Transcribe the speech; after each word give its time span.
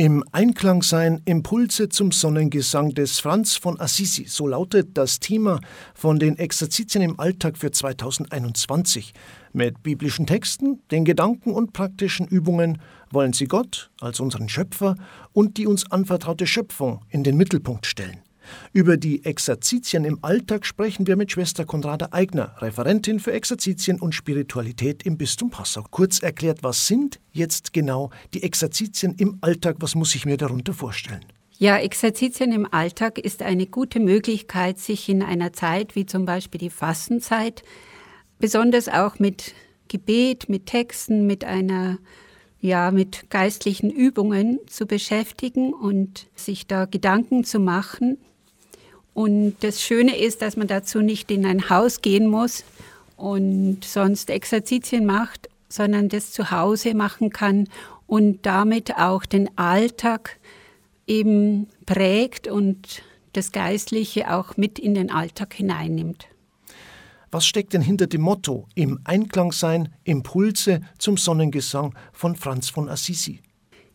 Im 0.00 0.24
Einklang 0.32 0.82
sein 0.82 1.20
Impulse 1.26 1.90
zum 1.90 2.10
Sonnengesang 2.10 2.94
des 2.94 3.20
Franz 3.20 3.56
von 3.56 3.78
Assisi, 3.78 4.24
so 4.24 4.46
lautet 4.46 4.96
das 4.96 5.20
Thema 5.20 5.60
von 5.94 6.18
den 6.18 6.38
Exerzitien 6.38 7.04
im 7.04 7.20
Alltag 7.20 7.58
für 7.58 7.70
2021. 7.70 9.12
Mit 9.52 9.82
biblischen 9.82 10.26
Texten, 10.26 10.80
den 10.90 11.04
Gedanken 11.04 11.52
und 11.52 11.74
praktischen 11.74 12.26
Übungen 12.26 12.80
wollen 13.10 13.34
sie 13.34 13.44
Gott 13.44 13.90
als 14.00 14.20
unseren 14.20 14.48
Schöpfer 14.48 14.96
und 15.34 15.58
die 15.58 15.66
uns 15.66 15.92
anvertraute 15.92 16.46
Schöpfung 16.46 17.04
in 17.10 17.22
den 17.22 17.36
Mittelpunkt 17.36 17.84
stellen. 17.84 18.22
Über 18.72 18.96
die 18.96 19.24
Exerzitien 19.24 20.04
im 20.04 20.18
Alltag 20.22 20.64
sprechen 20.64 21.06
wir 21.06 21.16
mit 21.16 21.32
Schwester 21.32 21.64
Konrada 21.64 22.08
Eigner, 22.12 22.54
Referentin 22.58 23.20
für 23.20 23.32
Exerzitien 23.32 24.00
und 24.00 24.14
Spiritualität 24.14 25.04
im 25.04 25.16
Bistum 25.16 25.50
Passau. 25.50 25.84
Kurz 25.90 26.22
erklärt, 26.22 26.62
was 26.62 26.86
sind 26.86 27.20
jetzt 27.32 27.72
genau 27.72 28.10
die 28.34 28.42
Exerzitien 28.42 29.14
im 29.16 29.38
Alltag? 29.40 29.76
Was 29.80 29.94
muss 29.94 30.14
ich 30.14 30.26
mir 30.26 30.36
darunter 30.36 30.72
vorstellen? 30.72 31.24
Ja, 31.58 31.76
Exerzitien 31.76 32.52
im 32.52 32.66
Alltag 32.72 33.18
ist 33.18 33.42
eine 33.42 33.66
gute 33.66 34.00
Möglichkeit, 34.00 34.78
sich 34.78 35.08
in 35.08 35.22
einer 35.22 35.52
Zeit 35.52 35.94
wie 35.94 36.06
zum 36.06 36.24
Beispiel 36.24 36.58
die 36.58 36.70
Fastenzeit, 36.70 37.62
besonders 38.38 38.88
auch 38.88 39.18
mit 39.18 39.54
Gebet, 39.88 40.48
mit 40.48 40.66
Texten, 40.66 41.26
mit 41.26 41.44
einer 41.44 41.98
ja, 42.60 42.90
mit 42.90 43.30
geistlichen 43.30 43.90
Übungen 43.90 44.60
zu 44.66 44.86
beschäftigen 44.86 45.72
und 45.72 46.28
sich 46.34 46.66
da 46.66 46.84
Gedanken 46.84 47.44
zu 47.44 47.58
machen, 47.58 48.18
und 49.14 49.56
das 49.60 49.82
Schöne 49.82 50.16
ist, 50.16 50.42
dass 50.42 50.56
man 50.56 50.66
dazu 50.66 51.00
nicht 51.00 51.30
in 51.30 51.44
ein 51.44 51.68
Haus 51.68 52.00
gehen 52.00 52.28
muss 52.28 52.64
und 53.16 53.84
sonst 53.84 54.30
Exerzitien 54.30 55.04
macht, 55.04 55.48
sondern 55.68 56.08
das 56.08 56.32
zu 56.32 56.50
Hause 56.50 56.94
machen 56.94 57.30
kann 57.30 57.68
und 58.06 58.44
damit 58.46 58.96
auch 58.96 59.24
den 59.24 59.56
Alltag 59.56 60.38
eben 61.06 61.68
prägt 61.86 62.48
und 62.48 63.02
das 63.32 63.52
Geistliche 63.52 64.32
auch 64.34 64.56
mit 64.56 64.78
in 64.78 64.94
den 64.94 65.10
Alltag 65.10 65.54
hineinnimmt. 65.54 66.26
Was 67.30 67.46
steckt 67.46 67.74
denn 67.74 67.82
hinter 67.82 68.08
dem 68.08 68.22
Motto 68.22 68.66
im 68.74 68.98
Einklang 69.04 69.52
sein, 69.52 69.94
Impulse 70.02 70.80
zum 70.98 71.16
Sonnengesang 71.16 71.94
von 72.12 72.34
Franz 72.34 72.70
von 72.70 72.88
Assisi? 72.88 73.40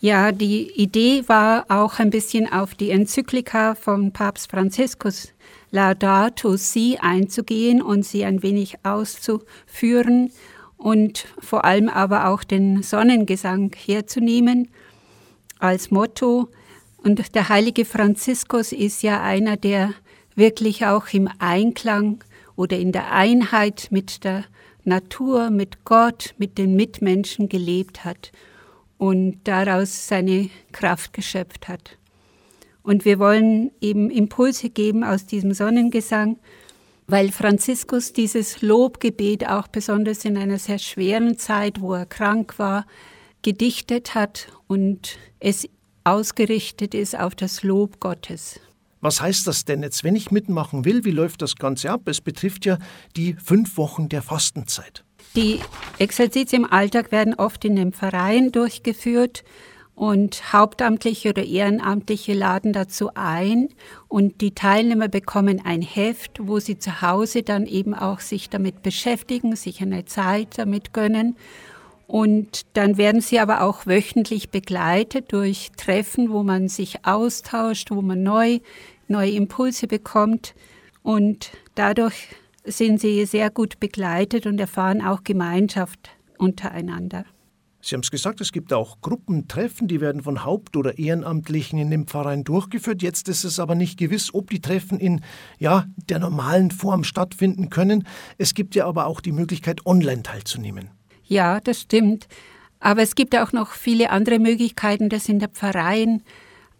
Ja, 0.00 0.30
die 0.30 0.70
Idee 0.80 1.24
war 1.26 1.64
auch 1.68 1.98
ein 1.98 2.10
bisschen 2.10 2.50
auf 2.52 2.76
die 2.76 2.90
Enzyklika 2.90 3.74
von 3.74 4.12
Papst 4.12 4.48
Franziskus 4.48 5.32
Laudato 5.72 6.56
Si 6.56 6.96
einzugehen 7.00 7.82
und 7.82 8.04
sie 8.04 8.24
ein 8.24 8.44
wenig 8.44 8.76
auszuführen 8.84 10.30
und 10.76 11.26
vor 11.40 11.64
allem 11.64 11.88
aber 11.88 12.28
auch 12.28 12.44
den 12.44 12.84
Sonnengesang 12.84 13.74
herzunehmen 13.74 14.68
als 15.58 15.90
Motto. 15.90 16.48
Und 16.98 17.34
der 17.34 17.48
heilige 17.48 17.84
Franziskus 17.84 18.70
ist 18.70 19.02
ja 19.02 19.20
einer, 19.20 19.56
der 19.56 19.94
wirklich 20.36 20.86
auch 20.86 21.08
im 21.12 21.28
Einklang 21.40 22.22
oder 22.54 22.78
in 22.78 22.92
der 22.92 23.10
Einheit 23.10 23.88
mit 23.90 24.22
der 24.22 24.44
Natur, 24.84 25.50
mit 25.50 25.84
Gott, 25.84 26.36
mit 26.38 26.56
den 26.56 26.76
Mitmenschen 26.76 27.48
gelebt 27.48 28.04
hat 28.04 28.30
und 28.98 29.40
daraus 29.44 30.08
seine 30.08 30.50
Kraft 30.72 31.12
geschöpft 31.12 31.68
hat. 31.68 31.96
Und 32.82 33.04
wir 33.04 33.18
wollen 33.18 33.70
eben 33.80 34.10
Impulse 34.10 34.70
geben 34.70 35.04
aus 35.04 35.26
diesem 35.26 35.54
Sonnengesang, 35.54 36.38
weil 37.06 37.32
Franziskus 37.32 38.12
dieses 38.12 38.60
Lobgebet 38.60 39.46
auch 39.48 39.68
besonders 39.68 40.24
in 40.24 40.36
einer 40.36 40.58
sehr 40.58 40.78
schweren 40.78 41.38
Zeit, 41.38 41.80
wo 41.80 41.94
er 41.94 42.06
krank 42.06 42.58
war, 42.58 42.86
gedichtet 43.42 44.14
hat 44.14 44.48
und 44.66 45.16
es 45.40 45.68
ausgerichtet 46.04 46.94
ist 46.94 47.18
auf 47.18 47.34
das 47.34 47.62
Lob 47.62 48.00
Gottes. 48.00 48.60
Was 49.00 49.20
heißt 49.20 49.46
das 49.46 49.64
denn 49.64 49.82
jetzt, 49.82 50.02
wenn 50.02 50.16
ich 50.16 50.30
mitmachen 50.30 50.84
will? 50.84 51.04
Wie 51.04 51.12
läuft 51.12 51.42
das 51.42 51.54
Ganze 51.56 51.90
ab? 51.90 52.08
Es 52.08 52.20
betrifft 52.20 52.66
ja 52.66 52.78
die 53.16 53.34
fünf 53.34 53.76
Wochen 53.76 54.08
der 54.08 54.22
Fastenzeit. 54.22 55.04
Die 55.36 55.60
Exerzitien 55.98 56.64
im 56.64 56.72
Alltag 56.72 57.12
werden 57.12 57.34
oft 57.34 57.64
in 57.64 57.76
den 57.76 57.92
Vereinen 57.92 58.52
durchgeführt 58.52 59.44
und 59.98 60.52
Hauptamtliche 60.52 61.30
oder 61.30 61.44
Ehrenamtliche 61.44 62.32
laden 62.32 62.72
dazu 62.72 63.10
ein 63.14 63.68
und 64.06 64.40
die 64.40 64.54
Teilnehmer 64.54 65.08
bekommen 65.08 65.60
ein 65.64 65.82
Heft, 65.82 66.38
wo 66.40 66.60
sie 66.60 66.78
zu 66.78 67.02
Hause 67.02 67.42
dann 67.42 67.66
eben 67.66 67.94
auch 67.94 68.20
sich 68.20 68.48
damit 68.48 68.82
beschäftigen, 68.84 69.56
sich 69.56 69.82
eine 69.82 70.04
Zeit 70.04 70.56
damit 70.56 70.92
gönnen. 70.92 71.36
Und 72.06 72.62
dann 72.74 72.96
werden 72.96 73.20
sie 73.20 73.40
aber 73.40 73.62
auch 73.62 73.86
wöchentlich 73.86 74.50
begleitet 74.50 75.32
durch 75.32 75.72
Treffen, 75.76 76.30
wo 76.30 76.44
man 76.44 76.68
sich 76.68 77.04
austauscht, 77.04 77.90
wo 77.90 78.00
man 78.00 78.22
neu, 78.22 78.60
neue 79.08 79.32
Impulse 79.32 79.88
bekommt. 79.88 80.54
Und 81.02 81.50
dadurch 81.74 82.28
sind 82.70 83.00
sie 83.00 83.24
sehr 83.26 83.50
gut 83.50 83.80
begleitet 83.80 84.46
und 84.46 84.58
erfahren 84.60 85.02
auch 85.02 85.24
Gemeinschaft 85.24 86.10
untereinander. 86.38 87.24
Sie 87.80 87.94
haben 87.94 88.02
es 88.02 88.10
gesagt, 88.10 88.40
es 88.40 88.50
gibt 88.50 88.72
auch 88.72 89.00
Gruppentreffen, 89.00 89.86
die 89.86 90.00
werden 90.00 90.22
von 90.22 90.44
Haupt- 90.44 90.76
oder 90.76 90.98
Ehrenamtlichen 90.98 91.78
in 91.78 91.90
dem 91.90 92.06
Pfarreien 92.06 92.42
durchgeführt. 92.42 93.02
Jetzt 93.02 93.28
ist 93.28 93.44
es 93.44 93.60
aber 93.60 93.76
nicht 93.76 93.98
gewiss, 93.98 94.34
ob 94.34 94.50
die 94.50 94.60
Treffen 94.60 94.98
in 94.98 95.20
ja, 95.58 95.86
der 96.08 96.18
normalen 96.18 96.72
Form 96.72 97.04
stattfinden 97.04 97.70
können. 97.70 98.06
Es 98.36 98.54
gibt 98.54 98.74
ja 98.74 98.86
aber 98.86 99.06
auch 99.06 99.20
die 99.20 99.32
Möglichkeit, 99.32 99.86
online 99.86 100.22
teilzunehmen. 100.22 100.90
Ja, 101.24 101.60
das 101.60 101.82
stimmt. 101.82 102.26
Aber 102.80 103.02
es 103.02 103.14
gibt 103.14 103.36
auch 103.36 103.52
noch 103.52 103.72
viele 103.72 104.10
andere 104.10 104.38
Möglichkeiten, 104.38 105.08
das 105.08 105.28
in 105.28 105.38
der 105.38 105.48
Pfarreien 105.48 106.22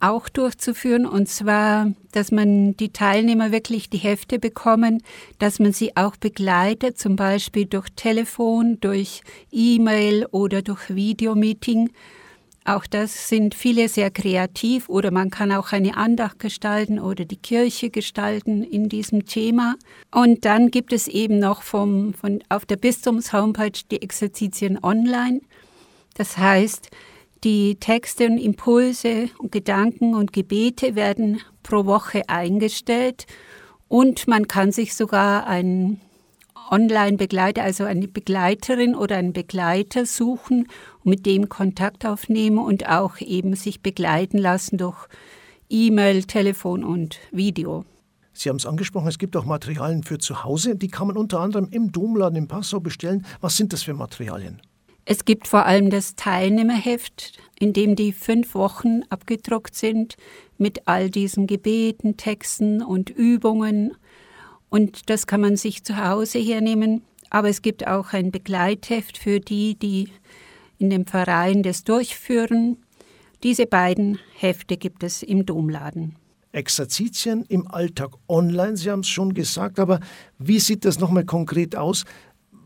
auch 0.00 0.28
durchzuführen, 0.28 1.06
und 1.06 1.28
zwar, 1.28 1.92
dass 2.12 2.30
man 2.30 2.76
die 2.76 2.90
Teilnehmer 2.90 3.52
wirklich 3.52 3.90
die 3.90 3.98
Hefte 3.98 4.38
bekommen, 4.38 5.02
dass 5.38 5.58
man 5.58 5.72
sie 5.72 5.96
auch 5.96 6.16
begleitet, 6.16 6.98
zum 6.98 7.16
Beispiel 7.16 7.66
durch 7.66 7.88
Telefon, 7.96 8.78
durch 8.80 9.22
E-Mail 9.50 10.26
oder 10.30 10.62
durch 10.62 10.94
Videomeeting. 10.94 11.90
Auch 12.64 12.86
das 12.86 13.28
sind 13.28 13.54
viele 13.54 13.88
sehr 13.88 14.10
kreativ 14.10 14.90
oder 14.90 15.10
man 15.10 15.30
kann 15.30 15.52
auch 15.52 15.72
eine 15.72 15.96
Andacht 15.96 16.38
gestalten 16.38 16.98
oder 16.98 17.24
die 17.24 17.38
Kirche 17.38 17.88
gestalten 17.88 18.62
in 18.62 18.90
diesem 18.90 19.24
Thema. 19.24 19.76
Und 20.10 20.44
dann 20.44 20.70
gibt 20.70 20.92
es 20.92 21.08
eben 21.08 21.38
noch 21.38 21.62
vom, 21.62 22.12
von, 22.12 22.40
auf 22.50 22.66
der 22.66 22.76
Bistums-Homepage 22.76 23.80
die 23.90 24.02
Exerzitien 24.02 24.78
online. 24.82 25.40
Das 26.14 26.36
heißt, 26.36 26.90
die 27.44 27.76
Texte 27.76 28.26
und 28.26 28.38
Impulse 28.38 29.30
und 29.38 29.52
Gedanken 29.52 30.14
und 30.14 30.32
Gebete 30.32 30.94
werden 30.94 31.40
pro 31.62 31.86
Woche 31.86 32.28
eingestellt 32.28 33.26
und 33.88 34.28
man 34.28 34.48
kann 34.48 34.72
sich 34.72 34.94
sogar 34.94 35.46
einen 35.46 36.00
Online-Begleiter, 36.70 37.62
also 37.62 37.84
eine 37.84 38.08
Begleiterin 38.08 38.94
oder 38.94 39.16
einen 39.16 39.32
Begleiter 39.32 40.04
suchen 40.04 40.68
und 41.04 41.10
mit 41.10 41.26
dem 41.26 41.48
Kontakt 41.48 42.04
aufnehmen 42.04 42.58
und 42.58 42.88
auch 42.88 43.20
eben 43.20 43.54
sich 43.54 43.80
begleiten 43.80 44.38
lassen 44.38 44.76
durch 44.78 45.06
E-Mail, 45.70 46.24
Telefon 46.24 46.84
und 46.84 47.18
Video. 47.30 47.84
Sie 48.32 48.48
haben 48.48 48.56
es 48.56 48.66
angesprochen, 48.66 49.08
es 49.08 49.18
gibt 49.18 49.36
auch 49.36 49.44
Materialien 49.44 50.04
für 50.04 50.18
zu 50.18 50.44
Hause, 50.44 50.76
die 50.76 50.88
kann 50.88 51.08
man 51.08 51.16
unter 51.16 51.40
anderem 51.40 51.68
im 51.70 51.90
Domladen 51.90 52.36
in 52.36 52.48
Passau 52.48 52.78
bestellen. 52.80 53.26
Was 53.40 53.56
sind 53.56 53.72
das 53.72 53.82
für 53.82 53.94
Materialien? 53.94 54.60
Es 55.10 55.24
gibt 55.24 55.48
vor 55.48 55.64
allem 55.64 55.88
das 55.88 56.16
Teilnehmerheft, 56.16 57.38
in 57.58 57.72
dem 57.72 57.96
die 57.96 58.12
fünf 58.12 58.54
Wochen 58.54 59.04
abgedruckt 59.08 59.74
sind 59.74 60.18
mit 60.58 60.86
all 60.86 61.08
diesen 61.08 61.46
Gebeten, 61.46 62.18
Texten 62.18 62.82
und 62.82 63.08
Übungen. 63.08 63.96
Und 64.68 65.08
das 65.08 65.26
kann 65.26 65.40
man 65.40 65.56
sich 65.56 65.82
zu 65.82 65.96
Hause 65.96 66.38
hernehmen. 66.38 67.00
Aber 67.30 67.48
es 67.48 67.62
gibt 67.62 67.86
auch 67.86 68.12
ein 68.12 68.30
Begleitheft 68.30 69.16
für 69.16 69.40
die, 69.40 69.76
die 69.76 70.12
in 70.76 70.90
dem 70.90 71.06
Verein 71.06 71.62
das 71.62 71.84
durchführen. 71.84 72.76
Diese 73.42 73.64
beiden 73.64 74.18
Hefte 74.34 74.76
gibt 74.76 75.02
es 75.02 75.22
im 75.22 75.46
Domladen. 75.46 76.16
Exerzitien 76.52 77.44
im 77.48 77.66
Alltag 77.68 78.10
online, 78.26 78.76
Sie 78.76 78.90
haben 78.90 79.00
es 79.00 79.08
schon 79.08 79.34
gesagt, 79.34 79.78
aber 79.78 80.00
wie 80.38 80.58
sieht 80.58 80.84
das 80.84 80.98
nochmal 80.98 81.24
konkret 81.24 81.76
aus? 81.76 82.04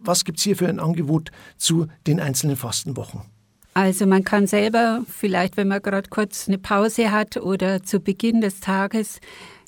Was 0.00 0.24
gibt 0.24 0.38
es 0.38 0.44
hier 0.44 0.56
für 0.56 0.68
ein 0.68 0.80
Angebot 0.80 1.30
zu 1.56 1.86
den 2.06 2.20
einzelnen 2.20 2.56
Fastenwochen? 2.56 3.22
Also 3.74 4.06
man 4.06 4.24
kann 4.24 4.46
selber 4.46 5.02
vielleicht, 5.06 5.58
wenn 5.58 5.68
man 5.68 5.82
gerade 5.82 6.08
kurz 6.08 6.48
eine 6.48 6.56
Pause 6.56 7.10
hat 7.10 7.36
oder 7.36 7.82
zu 7.82 8.00
Beginn 8.00 8.40
des 8.40 8.60
Tages 8.60 9.20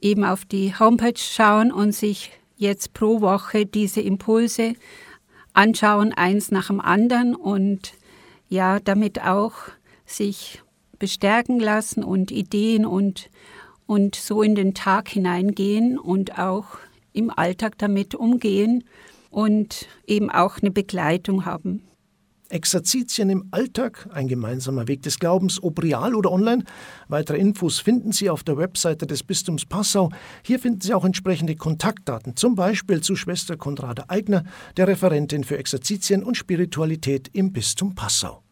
eben 0.00 0.24
auf 0.24 0.46
die 0.46 0.74
Homepage 0.78 1.18
schauen 1.18 1.70
und 1.70 1.92
sich 1.92 2.30
jetzt 2.56 2.94
pro 2.94 3.20
Woche 3.20 3.66
diese 3.66 4.00
Impulse 4.00 4.74
anschauen, 5.52 6.12
eins 6.12 6.50
nach 6.50 6.68
dem 6.68 6.80
anderen 6.80 7.34
und 7.34 7.92
ja, 8.48 8.80
damit 8.80 9.22
auch 9.22 9.52
sich 10.06 10.62
bestärken 10.98 11.60
lassen 11.60 12.02
und 12.02 12.30
Ideen 12.30 12.86
und, 12.86 13.28
und 13.86 14.14
so 14.14 14.42
in 14.42 14.54
den 14.54 14.74
Tag 14.74 15.08
hineingehen 15.08 15.98
und 15.98 16.38
auch 16.38 16.78
im 17.12 17.30
Alltag 17.30 17.76
damit 17.78 18.14
umgehen 18.14 18.84
und 19.30 19.88
eben 20.06 20.30
auch 20.30 20.58
eine 20.58 20.70
Begleitung 20.70 21.46
haben. 21.46 21.82
Exerzitien 22.50 23.30
im 23.30 23.46
Alltag, 23.52 24.08
ein 24.12 24.28
gemeinsamer 24.28 24.88
Weg 24.88 25.02
des 25.02 25.18
Glaubens, 25.18 25.62
ob 25.62 25.82
real 25.82 26.14
oder 26.14 26.32
online. 26.32 26.64
Weitere 27.08 27.38
Infos 27.38 27.78
finden 27.78 28.12
Sie 28.12 28.28
auf 28.28 28.42
der 28.42 28.58
Webseite 28.58 29.06
des 29.06 29.22
Bistums 29.22 29.64
Passau. 29.64 30.10
Hier 30.44 30.58
finden 30.58 30.80
Sie 30.80 30.92
auch 30.92 31.04
entsprechende 31.04 31.54
Kontaktdaten, 31.54 32.36
zum 32.36 32.56
Beispiel 32.56 33.00
zu 33.00 33.14
Schwester 33.16 33.56
Konrade 33.56 34.10
Eigner, 34.10 34.44
der 34.76 34.88
Referentin 34.88 35.44
für 35.44 35.58
Exerzitien 35.58 36.24
und 36.24 36.36
Spiritualität 36.36 37.28
im 37.32 37.52
Bistum 37.52 37.94
Passau. 37.94 38.42